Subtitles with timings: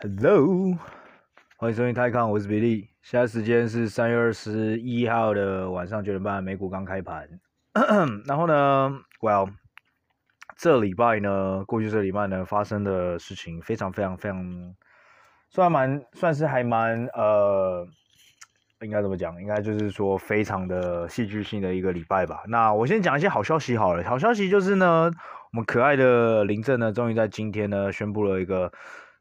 [0.00, 0.78] Hello，
[1.56, 2.88] 欢迎收听泰康，我是比利。
[3.02, 7.28] 现在时间是三月二十一号的晚上九点半，美股刚开盘。
[8.24, 9.50] 然后呢，Well，
[10.56, 14.72] 这礼拜呢，过去这礼拜呢，发生的事情非常非常非常，
[15.50, 17.84] 算蛮算是还蛮呃，
[18.82, 19.42] 应该怎么讲？
[19.42, 22.44] 应该就是说非常的戏剧性的一个礼拜吧。
[22.46, 24.04] 那我先讲一些好消息好了。
[24.04, 25.10] 好消息就是呢，
[25.50, 28.72] 我们可爱的林正呢，终于在今天呢，宣布了一个。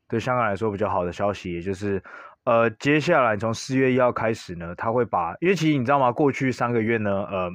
[0.07, 2.01] 对香港来说比较好的消息，也就是，
[2.45, 6.11] 呃，接下来从四月一号开始呢，他会把，因为其实你知道吗？
[6.11, 7.49] 过去三个月呢，呃，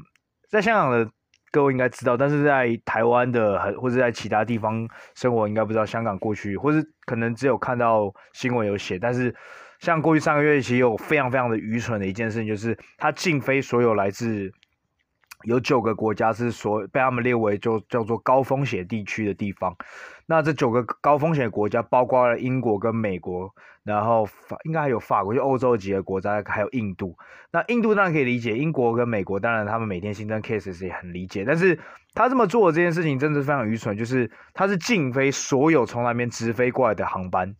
[0.50, 1.10] 在香港的
[1.50, 9.34] 各位应该知道，但是在台湾的或者在其他地方生活应该不知道，香港过去或是可能只有看到新闻有写，但是
[9.80, 14.52] 像过去三个月其实有非常非常的愚蠢的一件事情，就是他禁飞所有来自。
[15.44, 19.76] 有九个国家是说被他们列为就叫做高风险地区的地方，
[20.26, 27.16] 那这九个高风险国家包括了英国跟美国，然后法应该还有法国，就欧洲几个国家，还有印度。
[27.50, 31.78] 那印度当然可以理解，英国跟美国当然他们每天新增 cases 也很理解，但是
[32.14, 37.54] 他这么做的这件事情真的是非常愚蠢，就是他是禁飞所有从那边直飞过来的航班。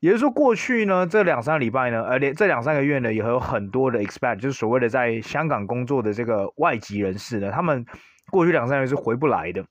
[0.00, 7.84] 也就是说，过去呢，这两三个礼拜呢，而且这两三个月呢，也有很多的 expat，就是所谓的在香港工作的这个外籍人士呢，他们
[8.30, 9.64] 过去两三个月是回不来的。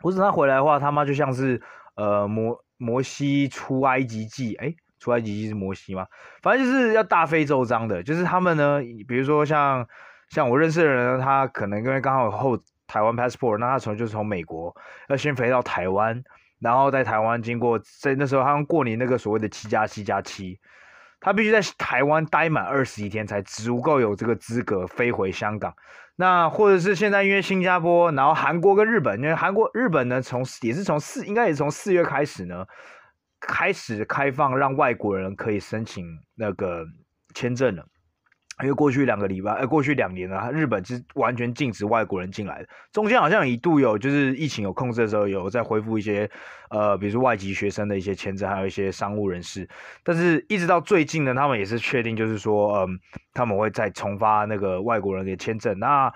[0.00, 1.60] 或者他回来的话，他妈就像是
[1.96, 6.06] 呃摩摩西出埃及记，哎，出埃及记是摩西吗？
[6.40, 8.00] 反正就是要大费周章的。
[8.00, 9.84] 就是他们呢，比如说像
[10.28, 14.72] 像我认识的人呢，他可能因为刚好有后台湾 passport，那他从就是从美国
[15.08, 16.22] 要先飞到台湾。
[16.60, 20.58] 然后在台湾经过，在那时候他们过年那个所谓的七加七加七，
[21.20, 25.74] 他必须在台湾待满二十一天才足够有这个资格飞回香港。
[26.16, 32.66] 那或者是现在因为新加坡，然后韩国跟日本，因为韩国日本呢从也是从四，应该也是从四月开始呢，
[33.40, 36.84] 开始开放让外国人可以申请那个
[37.34, 37.86] 签证了。
[38.60, 42.68] 因为过去两个礼拜，呃，过去两年呢，日本是完全禁止外国人进来的。
[42.92, 46.28] 中间好像一度有，就是疫情有控制的时候，有在恢复一些，
[46.70, 49.68] 呃，比如说外籍学生的一些签证，还有一些商务人士。
[50.02, 52.98] 但是一直到最近呢，他们也是确定，就是说，嗯，
[53.32, 55.78] 他们会再重发那个外国人的签证。
[55.78, 56.12] 那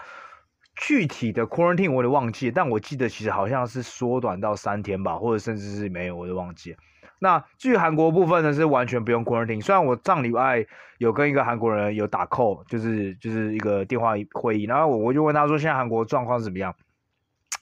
[0.75, 6.75] 具体的 quarantine 我也忘记，但我记得其实好像是缩短到三天吧，或者甚至是没有，我都忘记。
[7.23, 9.63] 那至于韩国部分呢，是完全不用 quarantine。
[9.63, 10.67] 虽然我上礼拜
[10.99, 16.75] 有跟一个韩国人有打 call，就是就是一个电话会议，然后我我就问他说，现在韩国状况怎么样？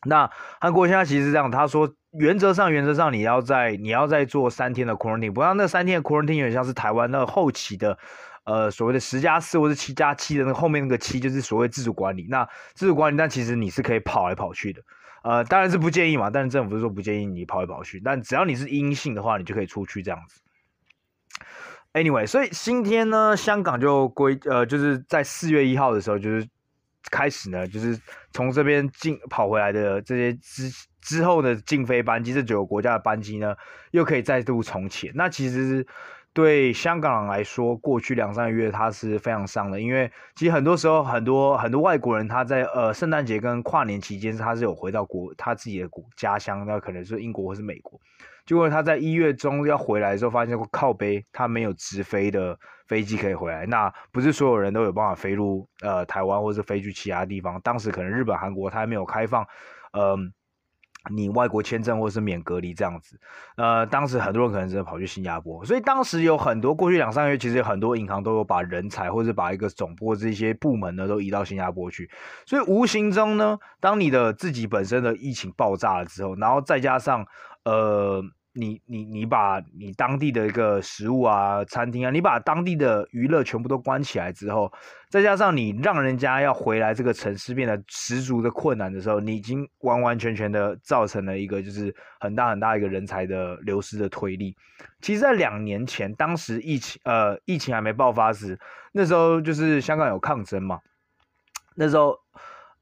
[0.06, 0.30] 那
[0.62, 7.98] 韩国现在其实是这样，他说原则上原则上你要在你要再做三天的 quarantine，不像那三天的 quarantine 有点像是台湾那后期的
[8.44, 12.26] 呃所谓的十加四或者七加七的那后面那个七就是所谓自主管理。
[12.30, 14.80] 那自主管理，但其实你是可以跑来跑去的。
[15.22, 20.40] 呃，当然是不建议嘛，但是政府是说不建议你跑来跑去，但只要你是阴性的话，你就可以出去这样子。
[21.92, 26.48] Anyway，所以今天呢，香港就归呃，就是在四月一号的时候，就是
[27.10, 28.00] 开始呢，就是
[28.32, 30.70] 从这边进跑回来的这些之
[31.00, 33.54] 之后的禁飞班机，这九个国家的班机呢，
[33.90, 35.10] 又可以再度重启。
[35.14, 35.86] 那其实。
[36.32, 48.00] 对香港来说，过去两三个月他是非常伤的，因为其实很多时候很多很多外国人他在呃圣诞节跟跨年期间他是有回到国他自己的国家乡，那可能是英国或是美国，
[48.46, 59.44] 结果他在一月中要回来的时候，发现靠背他没有直飞的飞机可以回来，那不是所有人都有办法飞入呃台湾或是飞去其他地方，当时可能日本、韩国他还没有开放，
[59.92, 60.32] 嗯、
[61.08, 63.18] 你外国签证或是免隔离这样子，
[63.56, 72.10] 呃，当时很多人可能真的跑去新加坡，所以当时有很多过去两三个月，其实有很多银行都有把人才或者把一个总部这些部门呢都移到新加坡去，
[72.44, 77.26] 所以无形中呢，当你的自己本身的疫情爆炸了之后，然后再加上
[77.64, 78.22] 呃。
[78.52, 84.72] 你你你把你当地的一个食物啊、餐厅啊，你把当地的娱乐全部都关起来之后，
[85.08, 94.56] 再加上你让人家要回来这个城市变得十足的困难的时候，你已经完完全全的造成了一个就是很大很大一个人才的流失的推力。
[95.00, 98.58] 其实，在两年前，当时疫情呃疫情还没爆发时，
[98.92, 100.80] 那时候就是香港有抗争嘛，
[101.76, 102.16] 那时候。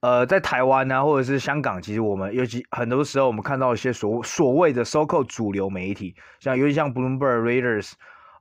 [0.00, 7.93] 呃，在台湾啊，或者是香港，其实我们尤其很多时候，我们看到一些所所谓的 so-called 主流媒体，像尤其像 Bloomberg、Reuters，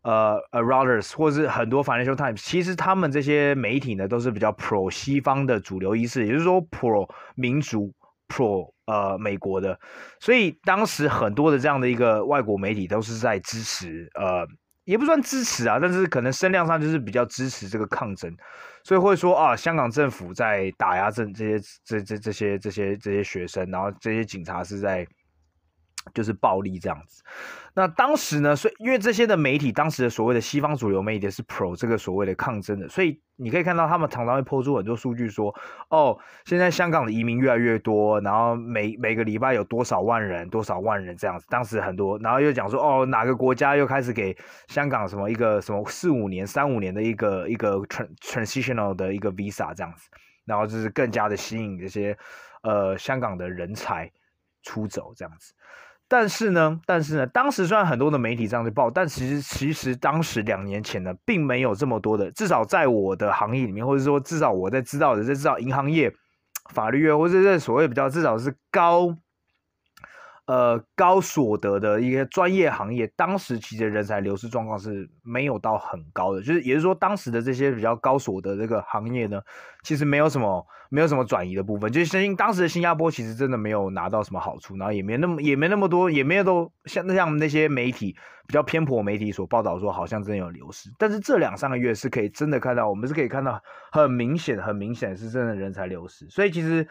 [0.04, 7.92] 呃呃 Reuters，或者是很多 Financial Times，其实他们这些媒体呢，都是比较 pro 西方的主流意识，也就是说 pro 民族、
[8.28, 9.80] pro 呃美国的，
[10.20, 14.48] 所以当时很多的这样的一个外国媒体都是在支持呃。
[14.88, 18.34] 也不算支持啊，但是可能声量上就是比较支持这个抗争，
[18.88, 25.06] 所以会说啊，香港政府在打压这这些这这这些这些这些学生，然后这些警察是在
[26.14, 27.24] 就是暴力这样子。
[27.74, 35.54] 那当时呢，所以因为这些的媒体，当时的所谓的西方主流媒体是 pro 这个所谓的抗争的，所以你可以看到他们常常会抛出很多数据说，
[35.90, 41.46] 哦，现在香港的移民越来越多，然后每每个礼拜有多少万人，多少万人这样子。
[41.50, 44.36] 当时很多，然后又讲说，哦，哪个国家又开始给
[44.70, 47.78] 香港什么一个什么四五年、三五年的一个一个
[48.22, 50.10] transitional 的一个 visa 这样子，
[50.46, 52.18] 然后就是更加的吸引这些
[52.64, 54.12] 呃香港的人才
[54.64, 55.54] 出走这样子。
[56.10, 66.14] 但是呢，但是呢，当时虽然很多的媒体这样去报，但其实其实当时两年前呢，并没有这么多的，至少在我的行业里面，或者说至少我在知道的，在知道银行业、
[66.74, 69.16] 法律业，或者在所谓比较至少是高。
[70.48, 79.42] 呃，高所得的一些专业行业，当时其实人才流失状况是没有到很高的，就是也是说，当时的这些比较高所得这个行业呢，
[79.84, 88.16] 其实没有什么没有什么转移的部分，就是相信当时的新加坡其实真的没有拿到什么好处，然后也没那么也没那么多，也没有都像像那些媒体
[88.48, 93.62] 比较偏颇媒体所报道说，好像真有流失，但是这两三个月是可以真的看到，我们是可以看到
[93.92, 96.88] 很明显很明显是真的人才流失，所以其实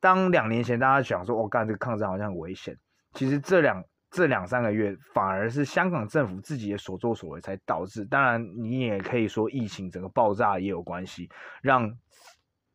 [0.00, 2.74] 当两年前大家想说，我、干这个抗争好像很危险。
[3.16, 8.04] 其实这两这两三个月，反而是香港政府自己的所作所为才导致。
[8.04, 11.28] 当然，你也可以说疫情整个爆炸也有关系，
[11.62, 11.90] 让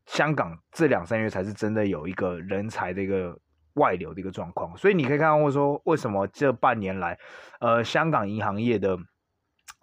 [0.08, 3.38] 香港这两三月才是真的有一个人才的一个
[3.76, 4.76] 外流的一个状况。
[4.76, 7.18] 所以你可以看到，说为什么这半年来，
[7.60, 8.98] 呃，香港银行业的。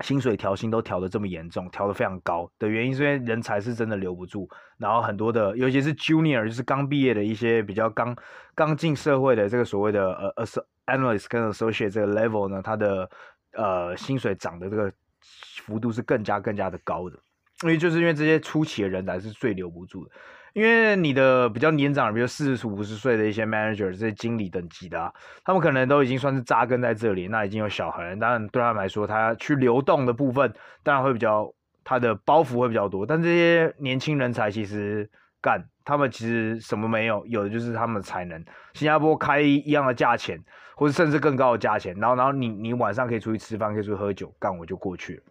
[0.05, 4.49] 薪水调薪都调得这么严重，调得非常高的原因，是因为人才是真的留不住。
[4.77, 8.17] 然后很多的，尤其是 junior，就是刚毕业的一些比较刚
[8.55, 10.47] 刚进社会的这个所谓的呃
[10.87, 13.11] analyst 跟 associate 这个 level 呢，它的
[13.53, 14.93] 呃薪水涨的这个
[15.65, 17.19] 幅度是更加更加的高的。
[17.65, 20.11] 因为就是因为这些初期的人才是最留不住的。
[20.59, 25.13] 因为你的比较年长，比如四十五十岁的一些 manager，这些经理等级的啊，
[25.45, 28.17] 他们可能都已经算是扎根在这里，那已经有小孩了。
[28.17, 30.53] 当然对他们来说，他去流动的部分
[30.83, 31.49] 当然会比较，
[31.85, 33.07] 他的包袱会比较多。
[33.07, 35.09] 但这些年轻人才其实
[35.41, 38.45] 干，他们其实什么没有，有的就是他们的才能。
[38.75, 40.43] 新加坡开一样的价钱，
[40.75, 45.23] 或者甚至更高的价钱，然后然后你你晚上可以出去吃饭，可以出去喝酒，干我就过去了。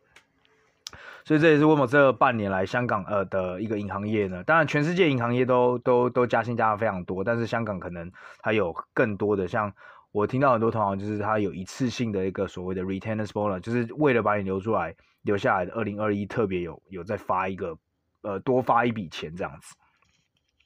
[1.27, 8.09] 所以这也是为什么这半年来香港呃的一个银行业呢，当然全世界银行业都都都加薪加的非常多，但是香港可能
[8.39, 9.74] 它有更多的，像
[10.13, 17.77] 我听到很多同行就是他有一次性的一个所谓的 retainers bonus，就是为了把你留出来留下来的，二零二一特别有有再发一个
[18.21, 19.75] 呃多发一笔钱这样子。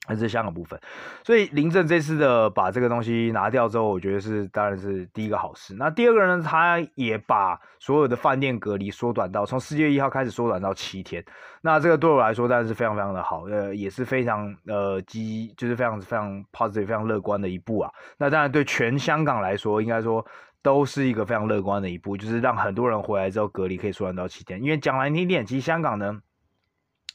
[0.07, 0.79] 还是香港部分，
[1.23, 5.75] 所以林郑这次的把这个东西拿掉之后，我觉得是当然是第一个好事。
[5.75, 11.23] 那第二个呢，他也把所有的饭店隔离缩短到从四月一号开始缩短到七天。
[11.61, 17.91] 那这个对我来说当然是非常非常的好，呃，也是非常呃积，就是非常非常 positive、非常乐观的一步啊。
[18.17, 20.25] 那当然对全香港来说，应该说
[20.63, 24.63] 都是一个非常乐观的一步，就是让很多人回来之后隔离可以缩短到七天。
[24.63, 26.21] 因为讲难听点，其实香港呢。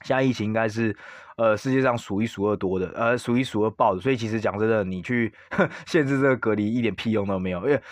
[0.02, 0.94] 现在疫情应该是，
[1.36, 5.30] 呃，世界上数一数二多的，呃，数一数二爆的，所以其实讲真的，你去
[5.86, 7.82] 限制这个隔离一点屁用都没有，因为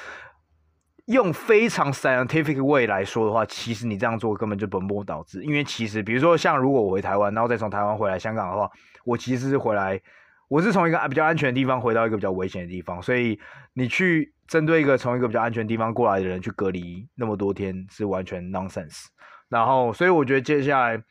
[1.09, 5.43] 用非常 scientific way 来说的话，其实你这样做根本就本末倒置。
[5.45, 8.71] 因为其实，比如说像如果我回台湾，然后再从台湾回来香港的话，
[9.05, 10.01] 我其实是回来，
[10.49, 13.39] 我是从一个比较安全的地方回到一个比较危险的地方，所以
[13.75, 19.05] 你去针对一个从一个比较安全的地方过来的人去隔离那么多天，是完全 nonsense。
[19.51, 21.03] 然后，所以我觉得接下来。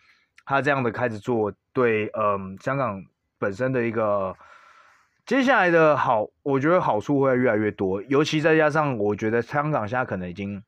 [0.46, 3.04] 他这样的开始做，对，嗯，香港
[3.40, 4.36] 本身的一个
[5.26, 10.64] 接下来的好，我觉得好处会越来越多，尤其再加上，我觉得香港现在可能已经，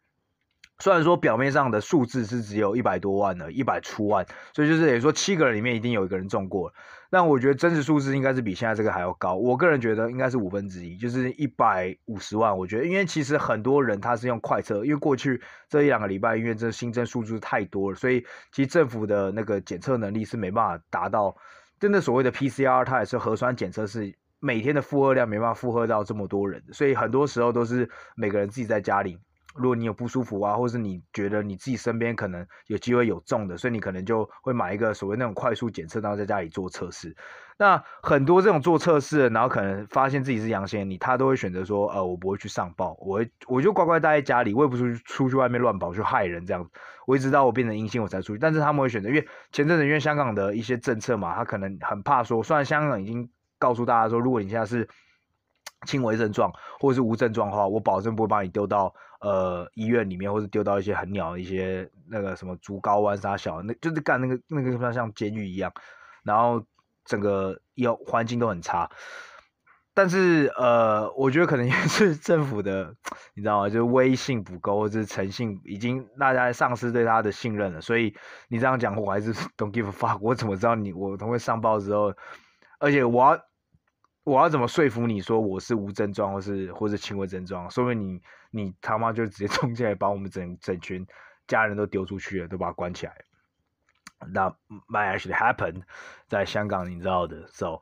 [0.80, 6.74] 虽然说表面上的数字是只有一百多万了，一百出万，所以就是等于说七个人里面一定有一个人中过了。
[7.16, 12.58] 但我觉得真实数字应该是比现在这个还要高，我个人觉得应该是五分之一，就是一百五十万。
[12.58, 18.20] 我觉得，因为其实很多人他是用快测，因为过去这一两个礼拜，因为这新增数字太多了，所以
[18.52, 21.34] 其实政府的那个检测能力是没办法达到
[21.80, 29.18] 真的所谓的 PCR，它也是核酸检测是每天的负荷量没办法负荷到这么多人，所以很多时候都是每个人自己在家里。
[29.56, 37.16] 如果你有不舒服啊，或是你觉得你自己身边可能有机会有中的，所以你可能就会买一个所谓那种快速检测，然后在家里做测试。
[37.58, 46.70] 那很多这种做测试，然后可能发现自己是阳性，你他都会选择说，呃，我不会去上报，我我就乖乖待在家里，我也不出去出去外面乱跑去害人这样。
[47.08, 54.88] 我一直到我变成阴性我才出去，但是他们会选择，因为前阵子因为香港的一些政策嘛，他可能很怕说，虽然香港已经告诉大家说，如果你现在是。
[55.86, 58.92] 轻微症状或者是无症状的话，我保证不会把你丢到
[59.22, 65.72] 呃医院里面，或者丢到一些很鸟的一些那个什么竹篙湾啥小，那就是干那个那个像监狱一样，
[66.24, 66.64] 然后
[67.06, 68.90] 整个要环境都很差。
[69.98, 72.94] 但是呃，我觉得可能也是 政府的，
[73.34, 73.70] 你知道吗？
[73.70, 77.80] 就是威信不够，或者是诚信已经大家丧失对他的信任了。
[77.80, 78.14] 所以
[78.50, 80.18] 你这样讲，我还是 don't give a fuck。
[80.20, 80.92] 我怎么知道你？
[80.92, 82.14] 我等会上报之后，
[82.78, 83.40] 而且我
[84.26, 87.70] 我要怎么说服你说我是无症状，或是或者轻微症状？
[87.72, 91.06] 说明你你他妈就直接 冲进来把我们整整群
[91.48, 93.16] 家人都丢出去了，都把他关起来。
[94.34, 94.50] 那
[94.90, 95.84] might actually happen
[96.28, 97.80] 在香港，你知道的，so。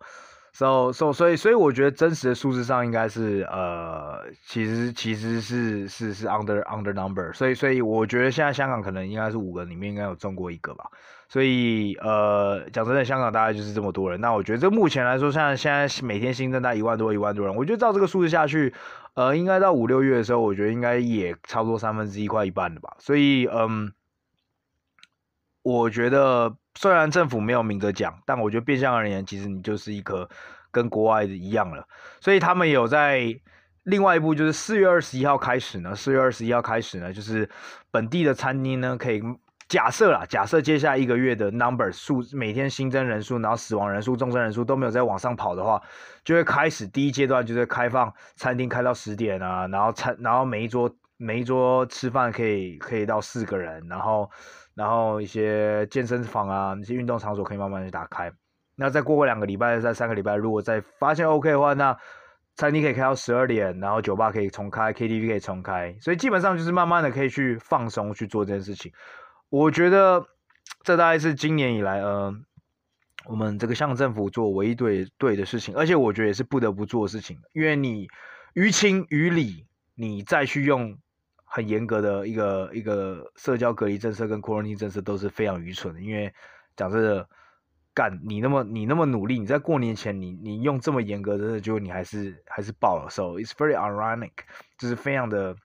[0.55, 10.91] so so 所以所以我觉得真实的数字上应该是呃其实其实是是是 under under number，所以所以我觉得现在香港可能应该是五个里面应该有中过一个吧，
[11.33, 18.71] 所以呃讲真的香港大概就是这么多人，那我觉得这目前来说像现在每天新增大概一万多一万多人，我觉得照这个数字下去，
[19.15, 23.91] 呃应该到五六月的时候，我觉得应该也差不多三分之一快一半了吧，所以嗯
[25.63, 26.55] 我觉得。
[26.75, 30.27] 虽然政府没有明着讲，但我觉得变相而言，其实你就是一颗
[30.71, 31.87] 跟国外的一样了。
[32.19, 33.39] 所以他们有在
[33.83, 37.47] 另外一步，就是四月二十一号开始呢，四月二十一号开始呢，就是
[37.91, 39.21] 本地的餐厅呢，可以
[39.73, 45.81] 假设啦，假设接下来一个月的 number 数，每天新增人数，然后死亡人数、重症人数都没有再往上跑的话，
[46.23, 54.29] 就会开始第一阶段就是开放餐厅开到十点啊，然后餐，然后每一桌每一桌吃饭可以可以到四个人，然后。
[54.75, 58.31] 然后一些健身房啊，那些运动场所可以慢慢去打开。
[58.75, 61.95] 那再过个两个礼拜，再三个礼拜，如果再发现 OK 的话，那
[62.55, 65.95] 餐厅可以开到十二点，然后酒吧可以重开，KTV 可以重开。
[66.01, 68.91] 所以基本上就是慢慢的可以去放松去做这件事情。
[69.53, 70.25] 我觉得
[70.83, 72.33] 这大概是今年以来，呃，
[73.25, 78.07] 我们这个乡政府做唯一对对的事情，而且我觉得也是不得不做的事情，因为你
[78.55, 80.97] 于情于理，你再去用。
[81.55, 86.33] 很严格的一个一个社交隔离政策跟 quarantine 政策都是非常愚蠢的，因为
[86.75, 87.29] 讲真的，
[87.93, 94.31] 干你那么你那么努力，你在过年前你你用这么严格真的，结果你还是还是爆了，so it's very ironic，
[94.79, 95.55] 就是非常的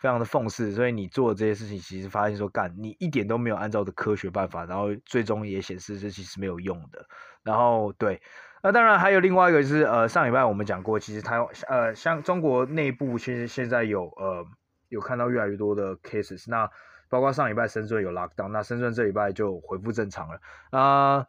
[0.00, 7.06] 非常的讽刺，所以你做的这些事情，其实发现说干你一点都没有按照的科学办法，然后最终也显示这其实没有用的，
[7.44, 8.20] 然后对，
[8.62, 14.44] 那当然还有另外一个就是呃上礼拜我们讲过，其实台湾呃像中国内部其实现在有呃。
[14.90, 16.68] 有看到越来越多的 cases，那
[17.08, 20.40] 包括上礼拜深圳有 lockdown，那深圳这礼拜就恢复正常了。
[20.76, 21.24] 啊、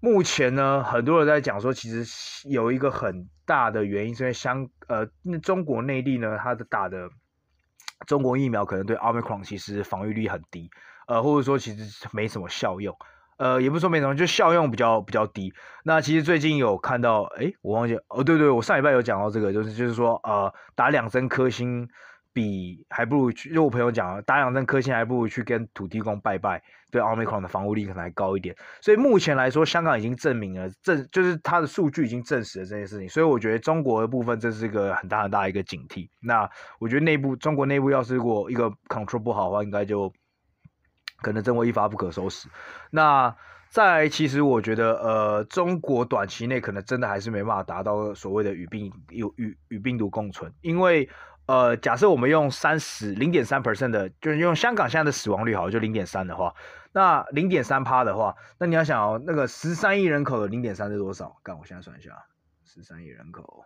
[0.00, 5.06] 目前呢，很多人在讲说，其实有一个很大的原因，是因为香呃
[5.40, 7.08] 中国内地呢，它的打的
[8.06, 10.68] 中国疫苗可能对 Omicron 其实防御力很低，
[11.06, 12.94] 呃，或者说其实没什么效用，
[13.38, 15.52] 呃，也不说没什么，就效用比较比较低。
[15.84, 21.88] 那其实最近有看到，诶，我忘记哦，对对，我上礼拜有讲到这个，就是就是说，呃，打两针科兴。
[22.36, 28.54] 比还不如去，就我朋友讲，打两针科兴还不如去跟土地公拜拜，对奥密克戎的防护力可能还高一点。
[28.82, 33.08] 所以目前来说，香港已经证明了，证就是它的数据已经证实了这件事情。
[33.08, 36.10] 所以我觉得中国的部分这是一个很大很大的一个警惕。
[36.20, 36.46] 那
[36.78, 40.12] 我觉得内部中国内部要是如果一个 control 不好的话，应该就
[41.22, 42.50] 可能真会一发不可收拾。
[42.90, 43.34] 那
[43.70, 51.08] 再其实我觉得，呃，中国短期内可能真的还是没办法达到所谓的与病有与与病毒共存，因为。
[51.46, 56.56] 呃，假设我们用三十零点三 percent 的，就是用香港现在的死亡率好，就零点三的话，
[56.90, 61.40] 那零点三趴的话，那你要想哦，那个十三亿人口的零点三是多少？
[61.44, 62.26] 干，我现在算一下，
[62.64, 63.64] 十三亿人口，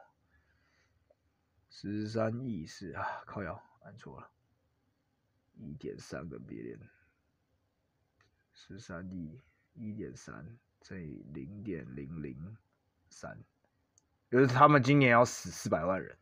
[1.70, 4.28] 十三亿是啊，靠腰按错了，
[5.54, 6.78] 一点三个别连，
[8.52, 9.40] 十三亿
[9.72, 12.56] 一点三乘以零点零零
[13.08, 13.38] 三，
[14.30, 16.14] 就是他们今年要死四百万人。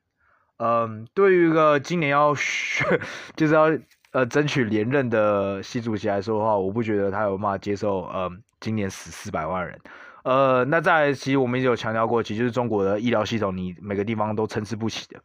[0.58, 3.00] 嗯，对于一个今年要选，
[3.36, 3.70] 就是要
[4.12, 9.80] 呃争取连任的习主席来说的话，我不觉得他有办法接受，嗯，今年死四百万人。
[10.24, 15.20] 呃，那在其实我们也有强调过，其实就是中国的医疗系统，你每个地方都参差不齐的，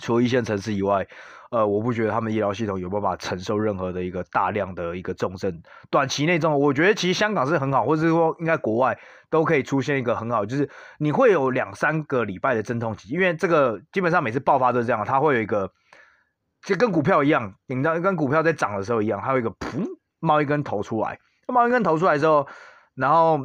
[0.00, 1.06] 除一线城市以外。
[1.52, 15.70] 呃，我不觉得他们医疗系统有办法承受任何的一个大量的一个重症，短期内重，我觉得其实香港是很好，或者是说应该国外都可以出现一个很好，就是你会有两三个礼拜的阵痛期，因为这个基本上每次爆发都是这样，它会有一个，
[16.62, 19.84] 就跟股票一样，你知道跟股票在涨的时候一样，它有一个噗
[20.20, 21.18] 冒一根头出来，
[21.48, 22.48] 冒一根头出来之后，
[22.94, 23.38] 然后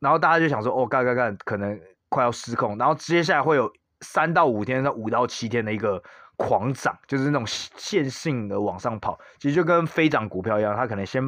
[0.00, 6.02] 然后大家就想说，哦，干干干，可能快要失控，然后接下来会有三到五天到五到七天的一个。
[6.38, 11.20] 狂涨就是那种线性的往上跑，其实就跟飞涨股票一样，它可能先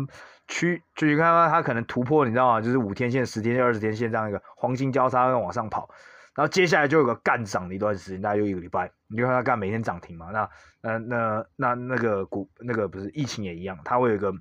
[0.47, 2.61] 趋，就是看到它可能突破，你知道吗？
[2.61, 5.91] 就是五天线、十天线、二十天线这样一个黄金交叉往上跑，
[6.37, 10.31] 然后接下来就有个干涨的一段时间，大概有一个礼拜，你就看它干每天涨停嘛。
[10.31, 10.49] 那
[10.81, 14.33] 那那那那个股那个不是疫情也一样，它会有一个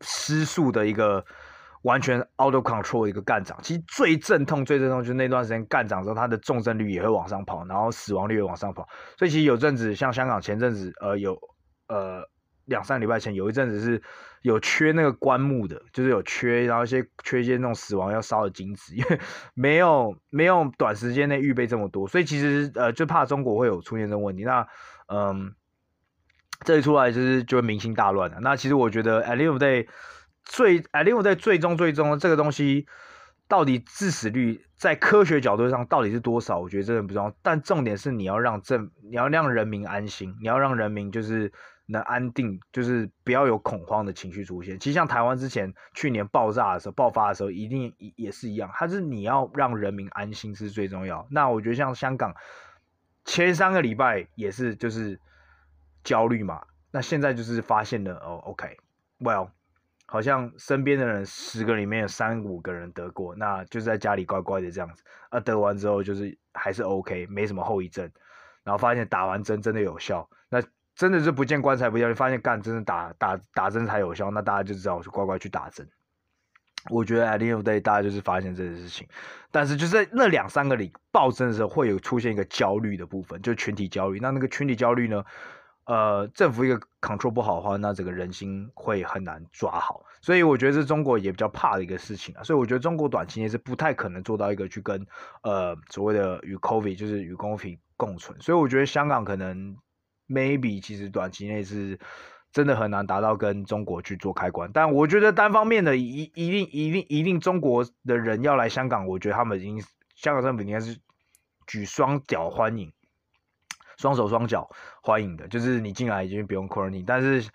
[0.00, 1.24] 失速的一个
[1.84, 3.56] 完全 out of control 一个干涨。
[3.62, 8.88] 其实最阵痛、最阵痛就是那段时间干涨之后，它的重症率也会往上跑，然后死亡率也往上跑。
[9.18, 11.38] 所以其实有阵子，像香港前阵子，呃，有
[11.88, 12.22] 呃
[12.64, 14.02] 两三礼拜前有一阵子是
[14.42, 19.20] 有缺那个棺木的，就是有缺，然后一些缺一些那种死亡要烧的金纸，因为
[19.54, 24.42] 没有没有短时间内预备这么多，所以其实呃就怕中国会有出现这种问题。
[24.44, 24.66] 那
[25.08, 25.54] 嗯。
[26.64, 28.38] 这一出来就是就会民心大乱了。
[28.40, 29.86] 那其实我觉得诶 live day
[30.44, 32.86] 最 at the end of the day 最终最终这个东西
[33.48, 36.58] 到底致死率在科学角度上到底是多少？
[36.58, 37.34] 我觉得真的不重要。
[37.42, 41.52] 但重点是你要让政，你要让人民安心，你要让人民就是
[41.86, 44.78] 能安定，就是不要有恐慌的情绪出现。
[44.78, 48.70] 其实像台湾之前去年爆炸的时候、爆发的时候，一定也是一样。
[48.74, 51.26] 它是你要让人民安心是最重要。
[51.30, 52.34] 那我觉得像香港
[53.24, 55.20] 前三个礼拜也是就是。
[56.04, 59.48] 焦虑嘛，那现在就是发现了哦，OK，Well，
[60.06, 68.08] 好像身边的人十个里面有三五个人得过，那就是在家里乖乖的这样子，啊，得完之后就是还是 OK，没什么后遗症，
[68.62, 70.62] 然后发现打完针真的有效，那
[70.94, 75.88] 真的是不见棺材不掉泪，发现干真的打打打针才有效，那大家就知道我就乖乖去打针。
[76.90, 79.08] 我觉得 at the end of day 大家就是发现这件事情，
[79.50, 85.24] 但是就在那两三个里暴增的时候，会有出现一个焦虑的部分，就群体焦虑，那那个群体焦虑呢？
[85.86, 92.42] 呃，政府一个 control 不好的话，那这个人心会很难抓好，所以我觉得是中国也比较怕的一个事情啊。
[92.42, 95.06] 所以我觉得中国短期内是不太可能做到一个去跟
[95.42, 98.40] 呃所谓的与 COVID 就是与 COVID 共存。
[98.40, 99.76] 所以我觉得香港可能
[100.26, 101.98] maybe 其实短期内是
[102.50, 104.70] 真的很难达到跟中国去做开关。
[104.72, 109.82] 但我觉得单方面的一一定一定一定中国的人要来香港，我觉得他们已经
[110.14, 110.98] 香港政府应该是
[111.66, 112.90] 举双脚欢迎。
[113.96, 114.68] 双手双脚
[115.02, 117.48] 欢迎的，就是你进来已经不用 quarantine，但是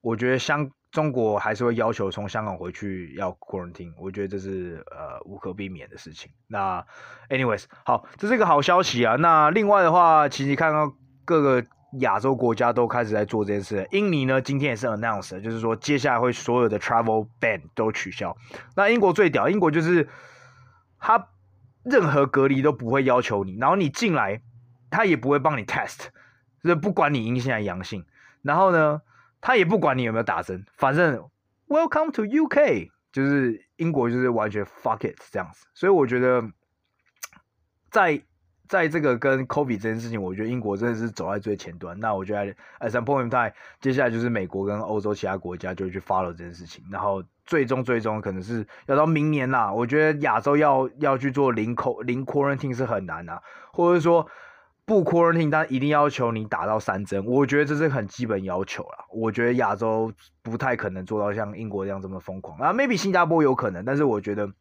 [0.00, 6.30] 我觉得香中国还是会要求从香港回去要 quarantine，我觉得这是呃无可避免的事情。
[6.48, 6.84] 那
[7.30, 9.16] anyways，好，这是一个好消息啊。
[9.16, 10.92] 那另外的话，其实看到
[11.24, 11.64] 各个
[12.00, 13.88] 亚洲国家都开始在做这件事。
[13.90, 18.36] 印尼呢，今天也是 announce，就是说接下来会所有的 travel ban 都取消。
[18.76, 20.08] 那英国最屌，英国就是
[20.98, 21.28] 他
[21.84, 24.42] 任何隔离都不会要求你，然后你进来。
[24.92, 26.08] 他也不会帮你 test，
[26.62, 28.04] 就是不管你阴性还是阳性，
[28.42, 29.00] 然后呢，
[29.40, 31.28] 他也不管你有没有打针，反正
[31.68, 36.44] Welcome to UK，就是英国就是完全 fuck it 这样子，所以我觉得
[37.90, 38.22] 在
[38.68, 41.98] 在这个跟 COVID 这件事情，我觉得英国真的是走在最前端。
[41.98, 43.50] 那我觉得 at some point in time，
[43.80, 49.72] 接下来就是美国跟欧洲其他国家就去 follow 这件事情，然后最终最终可能是要到明年啦。
[49.72, 54.28] 我觉得亚洲要要去做零口零 quarantine 是很难啊，或者说。
[54.84, 59.04] 不 quarantine，但一定要求你打到三针，我觉得这是很基本要求啦。
[59.10, 64.52] 我觉得亚洲不太可能做到像英国这样这么疯狂啊，maybe 新加坡有可能，但是我觉得，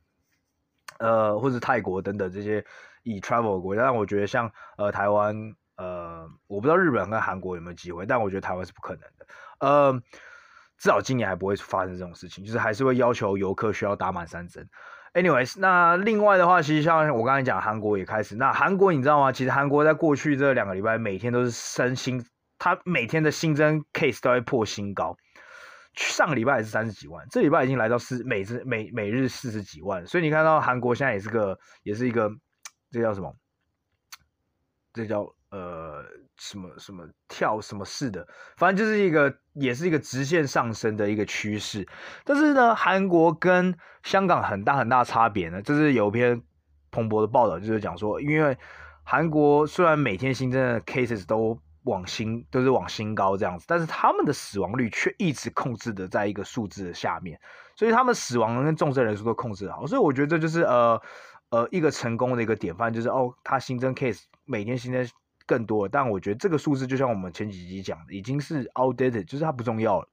[1.00, 2.64] 呃，或者泰国等等这些
[3.04, 5.36] 以 travel 国家，但我觉得像呃台湾，
[5.76, 9.26] 呃，我不知道日本跟韩国有没有机会，但我觉得台湾是不可能的，
[9.60, 9.94] 呃，
[10.78, 14.70] 至少今年还不会发生这种事情，就是还是会要求游客需要打满三针。
[15.14, 18.36] Anyways，那另外的话，其实像我刚才讲，韩国也开始。
[18.36, 19.32] 那韩国你知道吗？
[19.32, 22.24] 其实韩国在过去这两个礼拜，每天都是升新，
[22.58, 25.18] 它每天的新增 case 都会破新高。
[25.96, 30.08] 上个礼拜也是三十几万，这礼拜已经来到四每日每每日四十几万。
[30.08, 32.32] 所以你看到韩国现在也是个，也是一个，
[32.90, 33.36] 这叫什么？
[34.94, 36.04] 这叫呃。
[36.38, 41.88] 什么什么跳什么似的，反正就是一个，也是一个直线上升的一个趋势。
[42.26, 46.42] 但是呢，韩国跟香港很大很大差别呢，就是有篇
[46.90, 48.58] 彭博的报道，就是讲说，因为
[49.04, 57.40] 韩国虽然每天新增的 cases 都往新都是往新高这样子，但是他们的死亡率却一直控制的在一个数字的下面，
[57.76, 59.86] 所以他们死亡跟重症人数都控制好。
[59.86, 61.00] 所以我觉得这就是呃
[61.50, 65.08] 呃一个成功的一个典范，就是哦，他新增 case 每天新增。
[65.52, 70.08] 更多，但我觉得这个数字就像我们前几集讲的，已经是 outdated，就是它不重要了。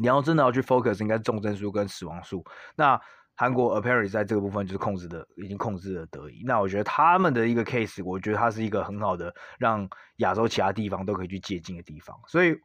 [0.00, 2.44] 你要真的要去 focus，应该是重症数跟死亡数。
[2.74, 3.00] 那
[3.36, 6.42] 韩国 apparently 在这个部分就是控制的，已经控制的得宜。
[6.44, 12.18] 那我觉得他们的一个 case，我觉得它是一个很好的让亚洲其他地方都可以去借鉴的地方。
[12.26, 12.56] 所以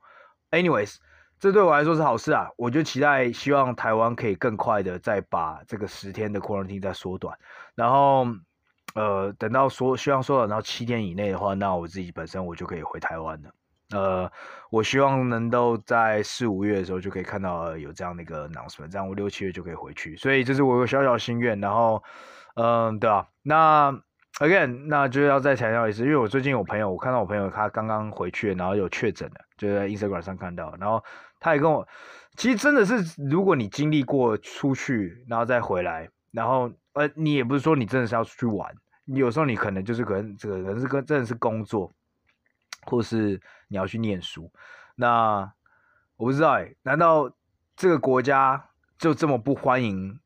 [0.49, 0.95] ，anyways，
[1.39, 2.49] 这对我来说是好事啊。
[2.57, 7.37] 我就期待，希望台湾可以更快的再把这个十天的 quarantine 再缩短，
[7.75, 8.25] 然后。
[8.95, 13.49] 呃，等到说希望说等到七天以内的话，那我自己本身我就可以回台湾了。
[13.93, 14.31] 呃，
[14.69, 20.15] 我希望能够在四五月的时候就可以看到有这样的一个 announcement，这样我六七月就可以回去。
[20.15, 21.59] 所以这是我有小小心愿。
[21.59, 22.01] 然后，
[22.55, 23.91] 嗯、对啊，那
[24.39, 31.03] again，那就要再强调一次，因为我最近有朋友，我看到我朋友他刚刚回去，然后有确诊了，就在 Instagram 上看到，然后
[31.41, 31.85] 他也跟我，
[32.37, 38.73] 其实真的是，如果你经历过出去，然后再回来，然后呃，你也不是说你真的是要出去玩，
[39.05, 41.91] 你有时候你可能就是可能这个人是跟真的是工作，
[42.83, 44.51] 或是你要去念书，
[44.95, 45.51] 那
[46.17, 47.31] 我不知道哎，难道
[47.75, 50.19] 这个国家就这么不欢迎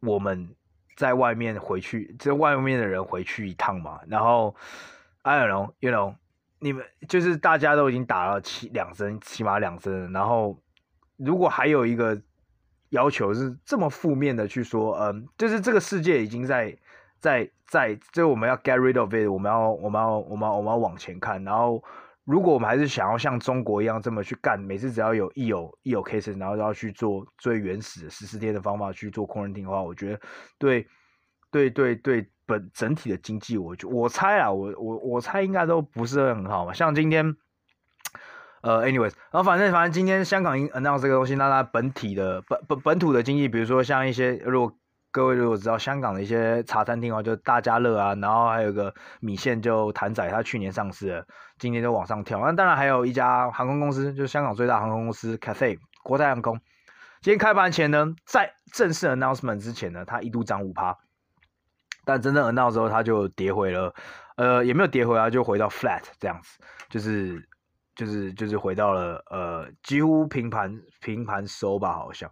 [0.00, 0.54] 我们？
[0.96, 4.00] 在外面回去，这外面的人回去一趟嘛。
[4.08, 4.52] 然后
[5.22, 6.16] ，I don't know，you know，
[6.58, 10.10] 你们就是大家都已经打了七两针，起码两针。
[10.10, 10.60] 然后，
[11.16, 12.20] 如果还有一个
[12.90, 16.76] 要求是这么负面的去说，嗯，就是这个世界已经在
[17.18, 21.82] 在在，就我们要 get rid of it，我们要我们要我们要我们要往前看，然后。
[22.30, 30.20] 如果我们还是想要像中国一样这么去干，每次只要有一有一有 cases，然后都要去做最原始的十四天的方法去做 quarantine 的话，我觉得
[30.58, 30.86] 对
[31.50, 36.72] 对对对本整体的经济，我就我猜啊，我我我猜应该都不是很好嘛。
[36.74, 37.34] 像今天，
[38.62, 44.76] 呃，anyways，然后反正反正今天香港已经 announce 这个东西，那它本体的本本本土的经济，比如说像一些如果。
[45.10, 51.26] 各位如果知道香港的一些茶餐厅哦，就大家乐啊，然后还有个米线就谭仔，它去年上市了，
[51.58, 52.38] 今年就往上跳。
[52.40, 56.60] 那当然还有一家航空公司，就是香港最大航空公司 Cathay 国泰航空。
[57.22, 60.94] 今天开盘前呢，在正式 announcement 之前呢，它一度涨五趴，
[62.04, 63.94] 但真正 announce 之后，它就跌回了，
[64.36, 66.58] 呃，也没有跌回来，就回到 flat 这样子，
[66.90, 67.42] 就是
[67.98, 72.30] 就是就是回到了呃几乎平盘平盘收吧，好像。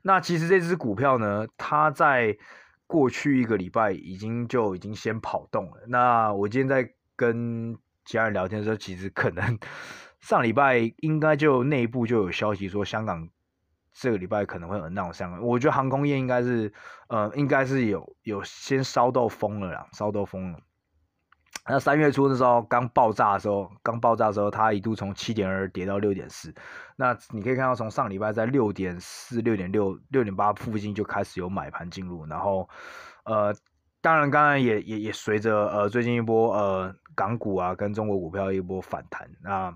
[0.00, 2.38] 那其实这只股票呢，它在
[2.86, 5.82] 过去一个礼拜已经就已经先跑动了。
[5.88, 9.58] 那我今天在跟其他人聊天的时候，其实可能
[10.20, 13.28] 上礼拜应该就内部就有消息说，香港
[13.92, 15.44] 这个礼拜可能会有闹上。
[15.44, 16.72] 我觉得航空业应该是，
[17.08, 20.60] 呃，应该是有有先烧到疯了啦，烧到疯了。
[21.68, 26.54] 那三月初的时候刚爆炸的时候，刚爆炸的时候，它一度从七点二跌到六点四。
[26.96, 32.68] 那你可以看到，从上礼拜在六点四、六点六、六点八附近就开始有买盘进入，然后，
[33.24, 33.54] 呃，
[34.00, 39.72] 当然，刚刚也也也随着呃最近一波呃港股啊跟中国股票一波反弹，那，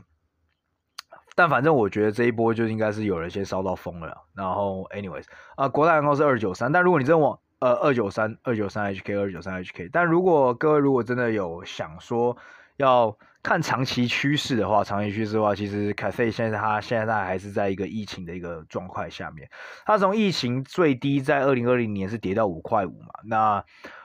[1.34, 4.16] 但反正我觉得这一波就应该是有人先烧到疯了。
[4.34, 5.24] 然后，anyways，
[5.56, 12.36] 啊、国泰航空是二九三，但如果你真往呃，二九三二九三 HK 二九三 HK，但如果各位如果真的有想说
[12.76, 19.48] 要看长期趋势的话，长期趋势的话，其实 Cathay 现在它现在还是在一个疫情的一个状况下面，
[19.86, 23.64] 它从疫情最低在二零二零年是跌到五块五嘛，那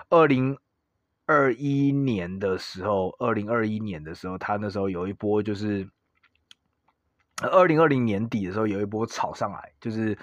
[0.09, 0.55] 二零
[1.25, 5.89] 二一年的时候，二零二一年的时候，它那时候有一波就是
[7.41, 10.15] 二零二零年底的时候有一波炒上来，就是。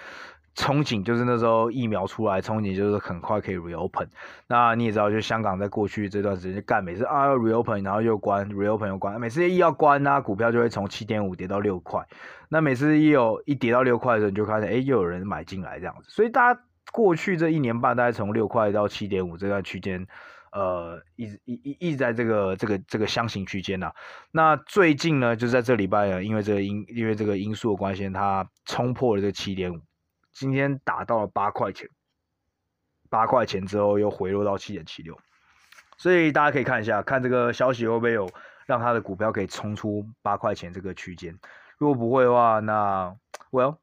[0.57, 4.07] 憧憬就是那时候疫苗出来，憧憬就是很快可以 reopen。
[4.47, 12.07] 那你也知道，就香港在过去这段时间干，每次啊 reopen，然后又关，reopen 又关，每次一要关，那股票就会从七点五跌到六块。
[12.49, 16.09] 那每次一有一跌到六块的时候，你就开始哎，又有人买进来这样子。
[16.09, 16.61] 所以大家
[16.93, 20.07] 过去这一年半，大概从六块到七点五这段区间，
[20.53, 23.90] 呃，一直一一一直在这个这个这个箱型区间呐。
[24.31, 29.81] 那最近呢，就在这礼拜呢，因为这个因因为这个因素的关系，它冲破了这七点五。
[30.35, 31.88] 今天打到了八块钱，
[33.09, 35.16] 八块钱之后又回落到七点七六，
[35.97, 38.29] 所以大家可以看一下，看这个消息会不会有
[38.66, 41.38] 让它的股票可以冲出八块钱这个区间。
[41.79, 43.16] 如果不会的话，那
[43.51, 43.79] Well，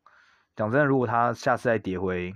[0.55, 2.35] 讲真的，如果它下次再跌回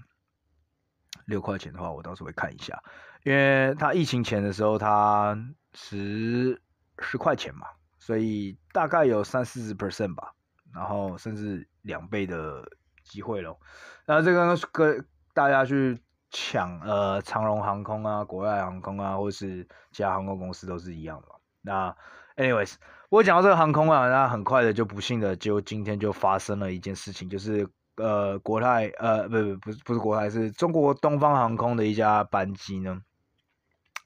[1.25, 2.82] 六块钱的话，我倒是会看一下，
[3.23, 5.38] 因为它疫情前的时候它
[5.73, 6.62] 十
[6.99, 7.67] 十块钱嘛，
[7.99, 10.34] 所以大概有三四十 percent 吧，
[10.73, 12.65] 然后甚至两倍的
[13.06, 13.58] 机会咯。
[14.06, 21.28] 那这个跟大家去抢呃长荣航空啊、国泰航空啊，或是其他航空公司都是一样的。
[21.62, 21.96] 那
[22.36, 22.76] anyways，
[23.10, 33.02] 我讲到这个航空啊，那很快的就不幸的就今天就发生了一件事情，就是呃国泰呃不不不是不是国泰，是中国东方航空的一家班机呢，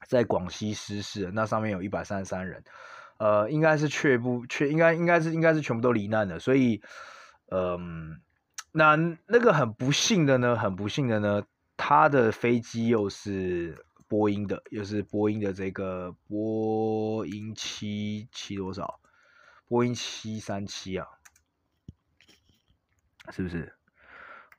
[0.06, 2.64] 在广西失事，那上面有一百三十三人，
[3.18, 6.80] 呃应该是全部全应该应该是应该是全部都罹难的，所以
[7.50, 8.20] 嗯。
[8.72, 11.42] 那那个很不幸的呢，很不幸的呢，
[11.76, 19.00] 他的飞机又是波音的，又是波音的这个波音七七多少？
[19.66, 21.06] 波音七三七啊，
[23.30, 23.72] 是不是？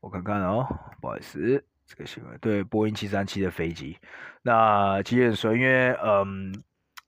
[0.02, 0.67] 我看看哦，
[1.00, 3.97] 不好意思，这个新闻对波音七三七的飞机，
[4.41, 6.63] 那其实很衰，因为嗯，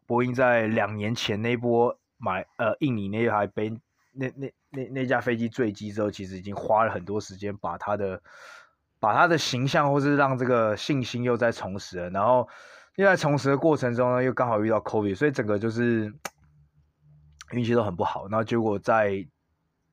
[0.05, 3.77] 波音在两年前那波买呃印尼那台飞。
[4.13, 8.21] 那那那那架飞机坠机之后，其实已经花了很多时间把他的
[8.99, 12.09] 把他的形象，或是让这个信心又再重拾了。
[12.09, 12.47] 然后
[12.95, 16.13] 又在重拾的过程中呢，又刚好遇到 COVID，所以整个就是
[17.51, 18.27] 运气都很不好。
[18.29, 19.27] 然后结果在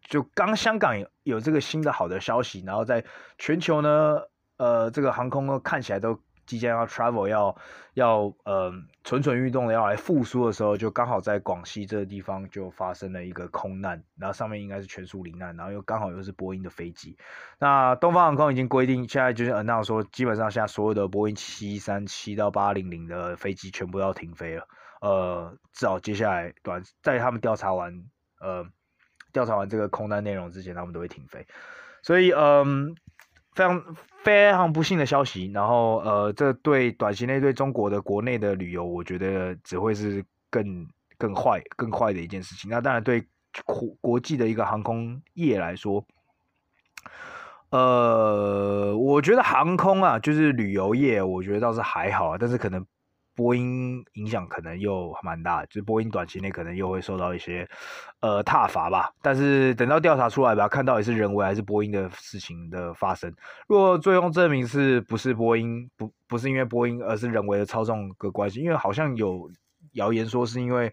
[0.08, 3.04] 就刚香港有有这个新的好的消息，然后在
[3.38, 4.20] 全球呢，
[4.58, 6.20] 呃，这个航空呢看起来都。
[6.50, 7.56] 即将要 travel 要
[7.94, 8.72] 要呃
[9.04, 17.16] 蠢蠢欲动的要来复苏的时候，就刚好在广西这个地方就发生了一个空难，然后上面应该是全数罹难，然后又刚好又是波音的飞机。
[17.60, 24.66] 那东方航空已经规定，现在就是嗯，那说，基本上现在所有的波音七三七到八零零的飞机全部要停飞了。
[25.00, 28.02] 呃，至少接下来短在他们调查完
[28.40, 28.66] 呃
[29.32, 31.46] 调查完这个空难内容之前，他们都会停飞。
[32.02, 32.96] 所以嗯。
[33.60, 42.70] 非常非常不幸的消息，然后呃，这对短期内对中国的国内的旅游，我觉得只会是更更坏、更坏的一件事情。
[42.70, 43.22] 那当然对
[43.66, 46.02] 国国际的一个航空业来说，
[47.68, 52.86] 呃，我觉得航空啊，就是旅游业，我觉得倒是还好，但是可能。
[53.40, 57.66] 波音影响可能又蛮大，就是波音短期内可能又会受到一些
[58.20, 59.10] 呃踏伐吧。
[59.22, 63.34] 但是等到调查出来吧，看到底是人为还是波音的事情的发生。
[63.66, 69.50] 如果最终证明是不是波音，不不是因为波音，而是人为的操纵的关系，因为好像有
[69.92, 70.92] 谣言说是因为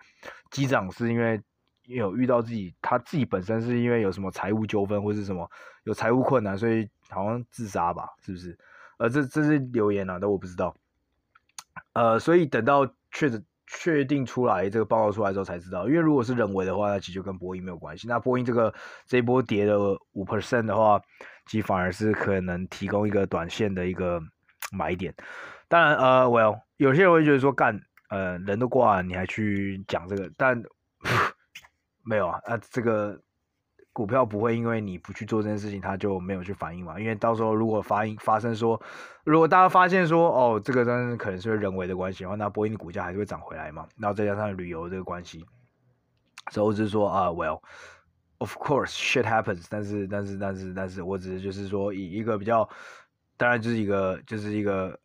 [0.49, 1.37] 机长是因为
[1.83, 5.45] 有遇到自己他自己本身是因为有什么财务纠纷或是什么
[5.83, 8.57] 有财务困难，所以好像自杀吧，是不是？
[8.99, 10.73] 呃，这这是留言啊，但我不知道。
[11.93, 18.07] 呃，所以等到确诊确定出来这个报告出来之后才知道，因为如果是人为的话，那其实就跟波音没有关系。
[18.07, 18.73] 那波音这个
[19.05, 21.01] 这一波跌了五 percent 的话，
[21.47, 24.21] 其实反而是可能提供一个短线的一个
[24.71, 25.13] 买点。
[25.67, 30.31] 当然，呃，Well，有些人会觉得说，干，呃，人都挂了，你还去讲这个？
[30.37, 30.63] 但
[32.05, 33.19] 没有啊，那，这个。
[33.97, 36.99] 股票不会因为你不去做这件事情，它就没有去反应嘛？
[36.99, 38.79] 因为到时候如果发应发生说，
[39.23, 43.87] 如果大家发现说，哦，这个真的可能是人为的关系的话，那波音的股价还是会涨回来嘛？
[43.97, 45.43] 然后再加上旅游这个关系，
[46.51, 52.69] 所以我只是说啊，Well，of course shit happens，但是但是但是但是我只是就是说以一个比较，
[53.35, 54.99] 当然就是一个就是一个。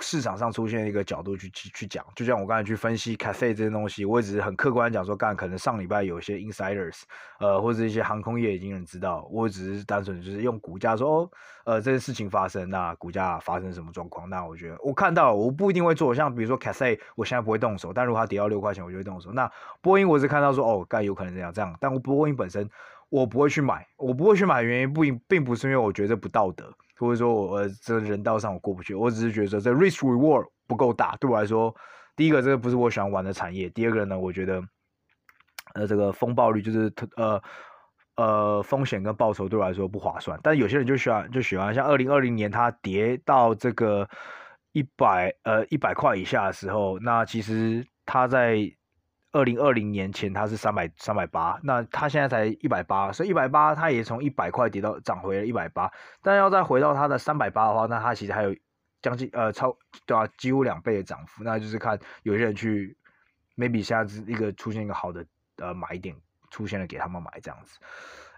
[0.00, 7.02] 市场上出现一个角度去去去讲，就像我刚才去分析 Cathay 这些东西，我也只是很客观讲说，干可能上礼拜有一些 insiders，
[7.40, 11.30] 呃，或者一些航空业已经人知道，我只是单纯就是用股价说，哦，
[11.64, 14.28] 呃，这件事情发生，那股价发生什么状况？
[14.30, 19.32] 那我觉得我看到，我不一定会做，像比如说 Cathay，我现在不会动手，但如果它跌到六块钱，我就会动手。
[19.32, 22.68] 那波音我是看到说，哦，干有可能这样这样，但我波音本身
[23.08, 26.72] 我不会去买，我不会去买的原因不并不是因为我觉得不道德。
[26.98, 31.74] 或者说我呃这人道上我过不去，我只是觉得这 risk reward 不够大，对我来说，
[32.16, 34.62] 第一个这个不是我喜欢玩的产业，第二个呢，我觉得
[35.74, 37.42] 呃这个风暴率就是呃
[38.16, 44.08] 呃风险跟报酬对我来说不划算，但有些人就喜欢就喜欢，像二零二零年它跌到这个
[44.72, 48.70] 一百呃一百块以下的时候，那其实它在。
[49.30, 58.56] 二零二零年前它是三百三百八，那它现在才一百八，所以一百八它也从一百块跌到涨回了一百八，但要再回到它的三百八的话，那它其实还有
[59.02, 62.96] 将近呃超对啊几乎两倍的涨幅，那就是看有些人去
[63.56, 66.16] maybe 现在一个出现一个好的呃买点
[66.50, 67.78] 出现了给他们买这样子。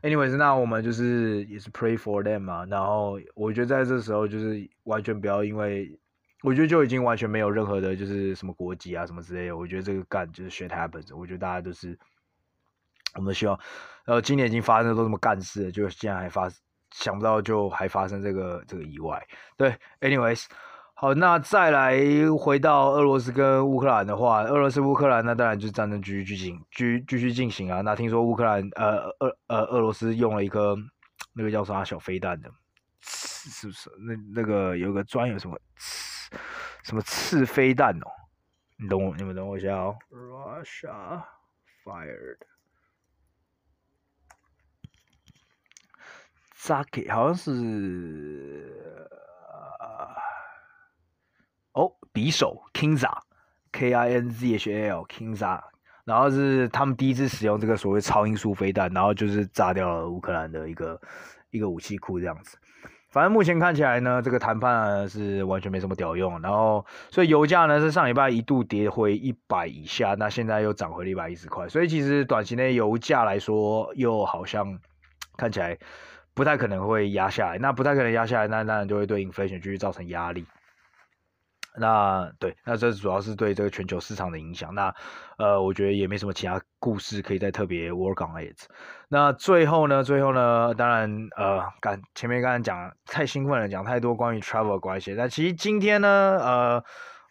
[0.03, 5.97] Anyways，那我们就是也是 pray for them 嘛，然后我觉得在这时候就是完全不要因为。
[6.43, 9.57] 我觉得就已经完全没有任何的，就是什么国籍啊什么之类的。
[9.57, 11.15] 我觉得这个干就是 shit happens。
[11.15, 11.99] 我觉得大家都是，
[13.15, 13.59] 我们需要，
[14.07, 16.51] 呃，今年已经发生都这么干事了，就竟然还发，
[16.93, 19.23] 想不到就还发生这个这个意外。
[19.57, 20.47] 对，anyways，
[20.95, 22.01] 好，那再来
[22.39, 27.83] 回到俄罗斯跟乌克兰的话，俄罗斯乌克兰那当然就是战争继续进行，继继续进行啊。
[27.83, 30.75] 那听说乌克兰呃俄呃俄罗斯用了一个
[31.35, 32.51] 那个叫啥小飞弹的，
[33.03, 33.91] 是不是？
[33.99, 35.59] 那那个有个专有什么？
[36.83, 38.07] 什么次飞弹哦？
[38.79, 39.97] 你等我，你们等我一下哦。
[40.11, 41.23] Russia
[41.85, 42.39] fired
[46.57, 48.71] Zaki 好像是
[51.73, 53.23] 哦，匕首 Kinzhal
[53.73, 55.63] K I N Z H A L Kinzhal
[56.05, 61.01] 然后是他们第一次使用这个所谓超音速飞弹，然后就是炸掉了乌克兰的一个
[61.51, 62.59] 一个武器库这样子。
[63.11, 74.79] 反正目前看起来呢，这个谈判是完全没什么屌用，然后所以油价呢是上礼拜一度跌回一百以下，那现在又涨回了一百一十块，所以其实短期内油价来说又好像
[75.37, 75.77] 看起来
[76.35, 80.47] 不太可能会压下来，那不太可能压下来，那当然就会对 inflation 继续造成压力。
[81.79, 84.75] 那对，那这主要是对这个全球市场的影响。
[84.75, 84.95] 那
[85.39, 88.57] 呃，我觉得也没什么其他故事可以再特别 work on it。
[89.09, 95.15] 那最后呢，最后呢，当然呃，刚前面刚才讲太兴奋了，讲太多关于 travel 的关系。
[95.15, 96.85] 那其实今天呢，呃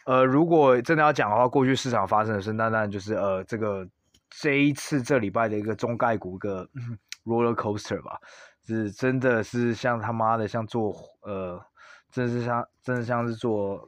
[0.06, 3.88] 呃，如果真的要讲的话，过去市场发生的事，那当然就是呃，这个
[4.30, 6.68] 这一次这礼拜的一个中概股一个
[7.26, 8.18] roller coaster 吧，
[8.66, 11.62] 是真的是像他妈的像坐呃，
[12.12, 13.88] 真是像真的像是坐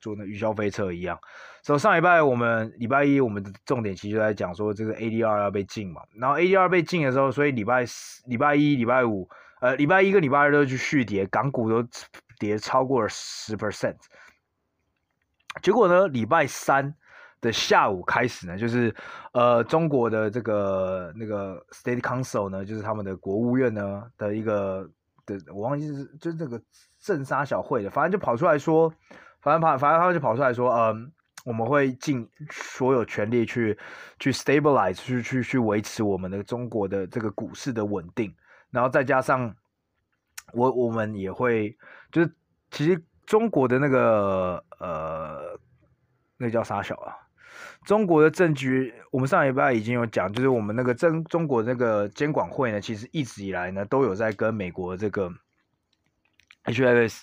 [0.00, 1.18] 做那云霄飞车一样。
[1.62, 9.28] 所以上礼拜我们礼拜一我们的重点其实就在讲说这个 ADR 要被禁嘛，然后 ADR 被禁的时候，所以礼拜四、礼拜一、礼拜五，
[9.60, 11.86] 呃，礼拜一跟礼拜二都去续跌，港股都
[12.38, 13.96] 跌超过了十 percent。
[15.60, 16.94] 结果呢，礼拜三
[17.40, 18.94] 的下午开始呢，就是
[19.32, 24.88] 呃，中国的这个那个 State Council 呢，就是他们的国务院呢的一个
[25.26, 26.62] 的，我忘记是就是这个
[27.00, 28.92] 政杀小会的，反正就跑出来说，
[29.48, 31.10] 反正跑，反正他就跑出来说，嗯，
[31.44, 33.76] 我们会尽所有全力去
[34.18, 38.34] 去 stabilize，去去去维持我们的中国的这个股市的稳定，
[38.70, 39.54] 然后再加上
[40.52, 41.76] 我我们也会
[42.12, 42.32] 就是
[42.70, 43.02] 其实。
[43.28, 45.60] 中国的那个呃，
[46.38, 47.12] 那个叫啥小啊？
[47.84, 55.30] 中国的政局，我们上礼拜已经有讲，就是我们那个中中国那个监管会呢，其实一直以来呢都有在跟美国这个
[56.64, 57.20] HFS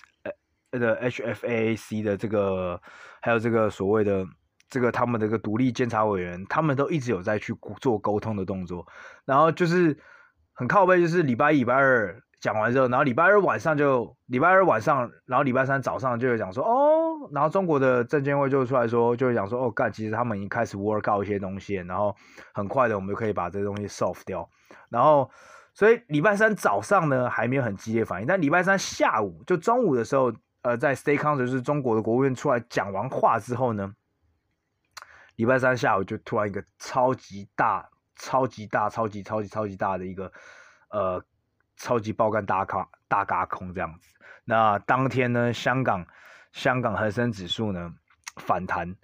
[0.79, 2.79] 的 HFAAC 的这个，
[3.21, 4.25] 还有这个所谓的
[4.69, 8.85] 这个他们的一个独立监察委员，他们都一直有在去做沟通的动作，
[9.25, 9.97] 然后就是
[10.53, 12.21] 很靠背，就是礼拜一、礼拜二。
[12.41, 22.15] 讲完之后，然后礼拜二晚上就礼拜二晚上，然后礼拜三早上就会讲说哦，然后中国的证监会就出来说，就讲说哦，干，其实他们已经开始 work out 一些东西，然后
[22.53, 24.47] 很快的我们就可以把这些东西 solve 掉。
[24.89, 25.27] 然后
[25.73, 30.31] 所以礼拜三早上呢还没有很激烈反应，但礼拜三下午就中午的时候，
[30.65, 33.93] 呃，在 State Council 就是中国的国务院出来讲完话之后呢，
[35.36, 40.32] 礼拜三下午就突然一个超级大、超级大、超级超级超级大的一个
[40.89, 41.23] 呃。
[41.78, 44.08] 超级爆肝大咖大嘎空这样子，
[44.45, 46.08] 那当天呢，香港
[46.54, 47.93] 香港恒生指数呢
[48.38, 48.95] 反弹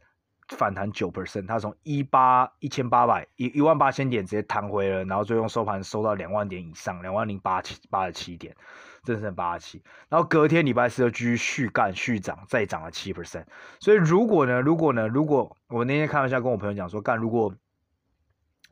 [0.48, 8.56] 反弹九 percent，它从一八一千八百一一万八千点直接弹回了，然后最终收盘收到两万点以上，两万零八七八十七点，
[9.04, 9.84] 正是八十七。
[10.10, 13.46] 然后隔天礼拜四又继续续干续涨，再涨了七 percent。
[13.80, 17.54] 所以如果呢，如果呢，如果我那天开玩笑跟我朋友讲说，干如果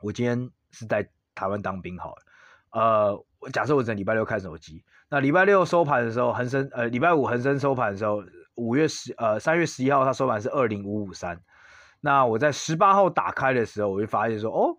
[0.01, 2.21] 我今天是在台湾当兵好了，
[2.71, 3.25] 呃。
[3.53, 8.21] 假设我整礼拜六看手机，那礼拜六收盘的时候，恒生呃礼拜五恒生收盘的时候，
[8.55, 11.39] 五月十呃三月十一号它收盘是二零五五三，
[12.01, 14.75] 那我在十八号打开的时候，我就发现说哦，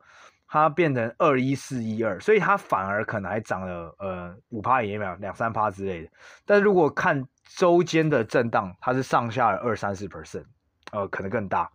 [0.50, 6.10] 它变成二一四一二，所以它反而可能还涨了呃五趴也没有两三趴之类的。
[6.44, 10.44] 但是如果看周间的震荡，它是上下二三四 percent，
[10.92, 11.70] 呃可能更大。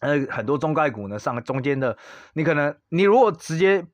[0.00, 1.96] 呃很多中概股呢上中间的，
[2.32, 3.86] 你可能你如果直接。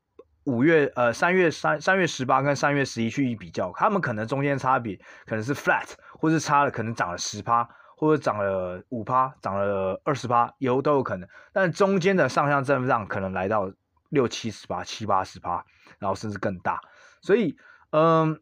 [0.47, 5.89] 五月呃三月三三月十八跟三月十一去一比较，他们可能中间差别可能是 flat，
[6.21, 11.29] 或是差了可能涨了十趴，或者涨了五趴，涨了二十趴，有都有可能。
[11.53, 13.73] 但中间的上下震荡可能来到
[14.09, 15.65] 六七十趴、七八十趴，
[15.99, 16.81] 然后甚至更大。
[17.21, 17.57] 所以
[17.91, 18.41] 嗯，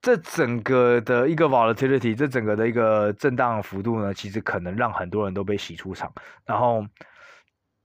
[0.00, 6.12] 这整个的一个 volatility，这整个的一个震荡幅度呢，其实可能让很多人都被洗出场，
[6.44, 6.86] 然后。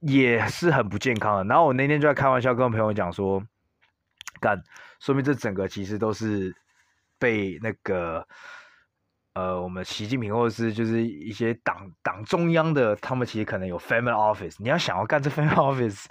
[0.02, 1.44] 也是很不健康的。
[1.44, 3.44] 然后我那天就在开玩笑跟朋友讲说，
[4.40, 4.58] 干，
[4.98, 6.56] 说明这整个其实都是
[7.18, 8.26] 被那个
[9.34, 14.56] 呃，我们习近平或者是就是一些党党中央的，他们其实可能有 family office。
[14.58, 16.06] 你要想要干这 family office，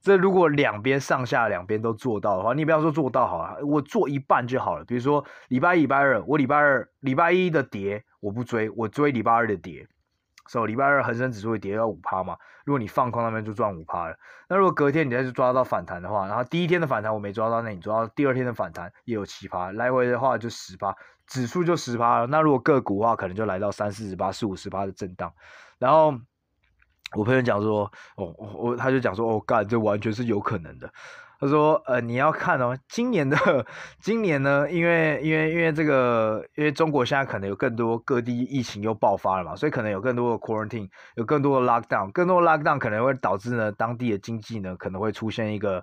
[0.00, 4.84] 这如果两边上下两边都做到的话，你不要说做到好了，我做一半就好了。
[4.84, 9.86] 比如说礼拜一、礼拜二，我礼拜二、礼拜一的跌我不追，我追礼拜二的跌。
[10.46, 12.36] 所以礼拜二恒生指数会跌到五趴嘛？
[12.64, 14.16] 如果你放空那边就赚五趴了。
[14.48, 20.96] 那如果隔天你再去抓到反弹的话，然后第一天的反弹我没抓到，那你抓到第二天的反弹也有七趴，来回的话就十趴，
[21.30, 22.26] 指数就十趴了。
[22.26, 25.32] 那如果个股的话，可能就来到三四十八、四五十八的震荡。
[25.78, 26.12] 然后
[27.16, 30.92] 我朋友讲说，哦，我他就讲说，哦，干，这完全是有可能的。
[31.40, 33.64] 他说：“呃，你要看哦，今年的
[33.98, 45.82] 今年呢，因为因为因为这个，因为中国现在可能有更多各地疫情又爆发了嘛，所以可能有更多的 quarantine，有更多的 lockdown，更多的 lockdown 可能会导致呢当地的经济呢可能会出现一个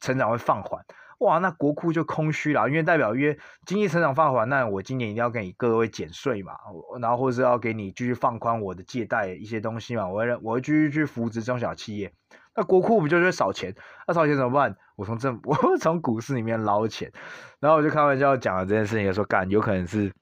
[0.00, 0.82] 成长会放缓。
[1.20, 6.54] 哇，那国库就空虚了，因为代表因为经济成长放缓，那我今年一定要给你各位减税嘛，
[7.00, 12.12] 然后或者是要给你继续放宽我的借贷一些东西嘛，我会我会继续去扶持中小企业。”
[12.56, 13.74] 那国库不就是少钱？
[14.06, 14.76] 那少钱怎么办？
[14.94, 17.10] 我从政， 我从股市里面捞钱，
[17.58, 20.12] 然后我就开玩笑讲了这件事情，说干有可能是，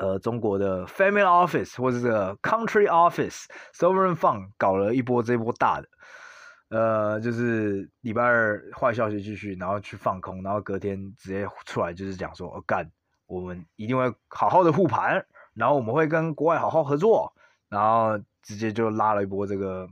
[0.00, 2.08] 呃，中国的 family office 或者是
[2.42, 5.88] country office sovereign fund 搞了一波这一波大的，
[6.68, 12.90] 呃，就是礼拜二坏消息继续，然后去放空，然后隔天直接出来就是讲说，哦干，
[13.26, 15.24] 我们一定会好好的护盘。
[15.54, 17.32] 然后我们会跟国外好好合作，
[17.68, 19.88] 然后直接就拉了一波这个，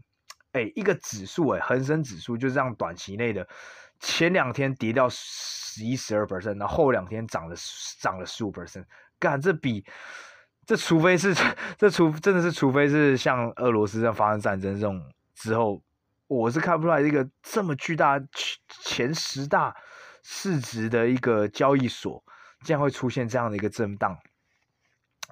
[0.53, 3.45] 哎，一个指数哎，恒生指数就这样短期内的
[3.99, 7.57] 前两天跌掉十一十二 percent，然后后两天涨了
[7.99, 8.85] 涨了十五 percent，
[9.19, 9.85] 干这比
[10.65, 11.35] 这除非是
[11.77, 15.03] 这除真的是除非是像俄罗斯这样发生战争这种
[15.35, 15.83] 之后，
[16.29, 18.21] 我是看不出来一个这么巨大
[18.83, 19.75] 前十大
[20.23, 22.23] 市值的一个交易所，
[22.65, 24.17] 竟然会出现这样的一个震荡。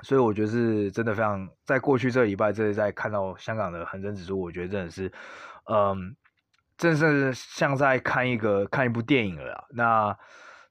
[0.03, 5.13] 所以我觉得是真的非常，在过去这个礼拜，这里在看到香港的恒生指数，我觉得真的是，
[5.73, 6.17] 嗯，
[6.77, 9.67] 真是像在看一个看一部电影了。
[9.71, 10.17] 那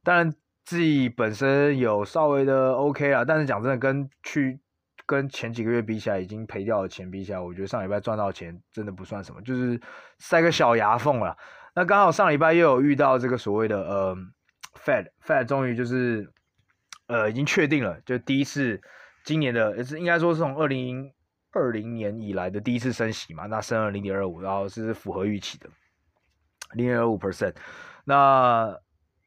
[0.04, 0.34] 当然
[0.66, 4.60] 自己本身有稍微的 OK 啦，但是讲真的，跟去
[5.06, 9.80] 跟前几个月比起来，已经赔掉的钱比起来，我觉得上礼拜赚到钱真的不算什么，就是
[10.18, 11.38] 塞个小牙缝了。
[11.76, 14.18] 那刚好上礼拜又有遇到这个所谓的呃
[14.86, 16.32] ，Fed Fed 终于就是
[17.08, 18.82] 呃已经确定了，就第一次。
[19.26, 21.10] 今年的也是应该说是从二零
[21.54, 25.70] 二零年以来的第一次升息嘛，那升了零点二五，然后是符合预期的
[26.74, 27.56] 零点二五 percent，
[28.04, 28.78] 那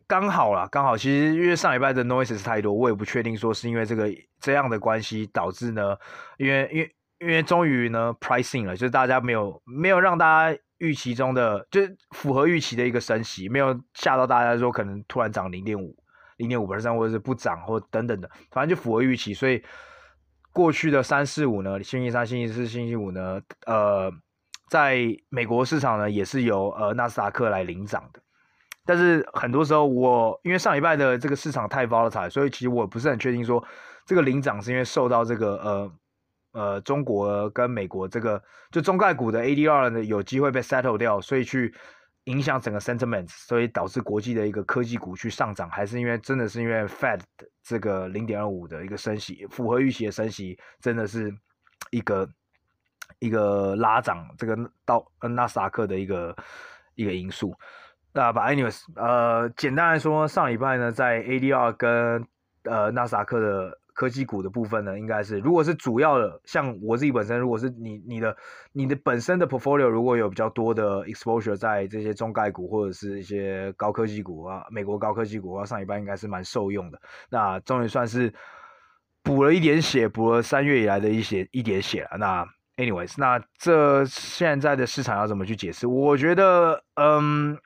[0.06, 4.08] 刚好啦，刚好其实因为上礼拜的 noises 太多，我也不确定说是因为这个
[4.40, 5.96] 这样的关系导致呢，
[6.38, 15.96] 因为因为因为终于呢 pricing 了，就是大家没有没有让大家预期中的就是符合预期的一个升息，没有吓到大家说可能突然涨零点五。
[16.38, 19.64] 零点五 percent 或者是不涨或等等的，反正就符合预期，所以
[20.52, 24.12] 过去的三四五呢，星期三、星期四、星期五呢，呃，
[24.68, 24.98] 在
[25.30, 28.20] 美国市场呢也是由呃纳斯达克来领涨的。
[28.86, 33.62] 但是很多时候我因为上礼拜的这个市场太包了彩所以其实我不是很确定说
[34.06, 35.92] 这个领涨是因为受到这个呃
[36.52, 41.74] 呃中国跟美国这个就中概股的 ADR 呢有机会被 settle 掉，所以去。
[42.26, 47.20] 影响整个 sentiment，所以导致国际的一个科技股去上涨，还是因为真的是因为 Fed
[47.62, 51.32] 这个零点二五的一个升息，符合预期的升息，真的是
[51.92, 52.28] 一个
[53.20, 56.36] 一个拉涨这个到纳斯达克的一个
[56.96, 57.54] 一个因素。
[58.16, 62.26] 那把 anyways，呃，简单来说，上礼拜呢，在 ADR 跟
[62.64, 63.78] 呃纳斯达克的。
[63.96, 68.36] 科技股的部分呢，应该是如果是主要的，像我自己本身，如果是你你的
[68.72, 77.00] 你的本身的 portfolio 如果有比较多的 exposure 在这些中概股或者是一些高科技股啊，美国高科技股啊，上礼拜应该是蛮受用的。
[77.30, 78.30] 那终于算是
[79.22, 82.18] 补了一点血，补了三月以来的一些一点血了。
[82.18, 82.46] 那
[82.76, 85.86] anyways，那这现在的市场要怎么去解释？
[85.86, 87.56] 我觉得，嗯。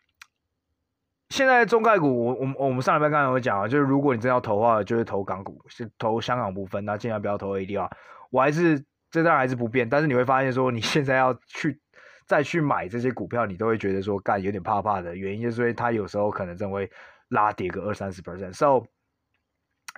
[1.31, 7.89] 现在中概股，我我我们上礼拜刚才有讲啊，就是如果你真要投的话，就是投港股，是投香港部分，那尽量不要投 ADR。
[8.31, 11.81] 我还是这当然还是不变，但是你会发现说，你现在要去
[12.27, 16.91] 再去买这些股票，你都会觉得说，干有点怕怕的，原因就是因为它有时候可能真会
[17.29, 18.53] 拉跌个二三十 percent。
[18.53, 18.87] So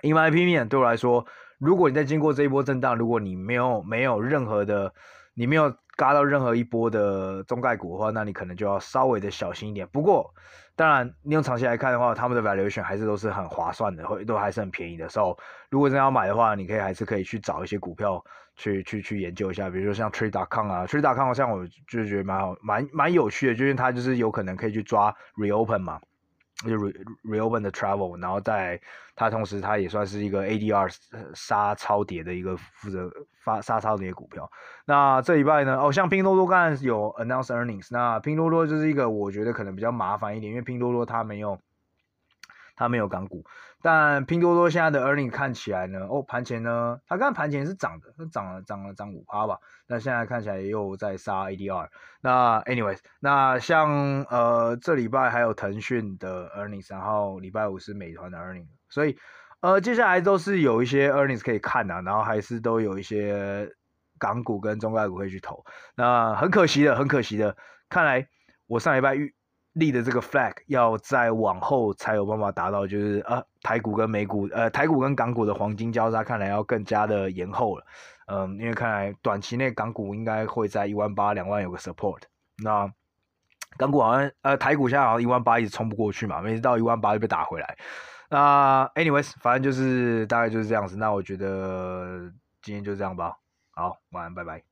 [0.03, 1.25] in my opinion，对我来说，
[1.57, 4.93] 如果你在经过这一波震荡，如果你没有没有任何的，
[5.33, 9.87] 你没有嘎到任何一波的中概股的话，那你可能就要稍微的小心一点。
[9.87, 10.33] 不过，
[10.75, 15.07] 当然，你用长期来看的话，他们的 valuation 还是都是很划算的，会都还是很便宜的。
[15.07, 18.23] 所以，如果真要买的话，你可以还是可以去找一些股票
[18.55, 25.99] 去去去研究一下，比如说像 Trade.com 啊，Trade.com 好像我就觉得蛮好，蛮蛮有趣的，就是它就是有可能可以去抓 reopen 嘛。
[26.69, 26.93] 就 re
[27.23, 28.79] reopen 的 travel，然后在
[29.15, 30.93] 它同时它也算是一个 ADR
[31.33, 33.11] 杀超跌的一个负责
[33.43, 34.49] 发杀超跌股票。
[34.85, 41.57] 那这礼拜呢，哦，像拼多多刚才有 announce earnings，那拼多多就是一个我觉得可能比较麻烦一点，因为拼多多它没有。
[42.75, 43.45] 它没有港股，
[43.81, 51.87] 但拼多多现在的 earnings 看起来呢，哦，盘前呢，它刚盘前是涨的，涨了涨了涨五趴吧，那现在看起来又在杀 ADR。
[52.21, 59.15] 那 anyways，那像呃这礼拜还有腾讯的 earnings，然后礼拜五是美团的 earnings，所以
[59.61, 63.69] 呃接下来都是有一些 earnings 可以看的，然后还是都有一些
[64.17, 65.63] 港股跟中概股可以去投。
[65.95, 67.55] 那很可惜的，很可惜的，
[67.89, 68.27] 看来
[68.65, 69.35] 我上礼拜预。
[69.73, 77.85] 立的这个 flag 要再往后才有办法达到，就是啊台股跟美股，呃台股跟港股的黄金交叉，看来要更加的延后了。
[78.27, 82.21] 嗯，因为看来短期内港股应该会在一万八两万有个 support。
[82.63, 82.89] 那
[83.77, 87.77] 港股好像呃台股现在好像一万八一直冲不过去嘛，每次到一万八就被打回来。
[88.29, 90.95] 那 anyways，反正就是大概就是这样子。
[90.97, 93.37] 那我觉得今天就这样吧。
[93.71, 94.63] 好，晚安，拜拜。